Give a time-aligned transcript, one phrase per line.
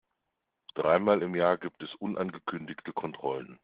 [0.73, 3.59] Dreimal im Jahr gibt es unangekündigte Kontrollen.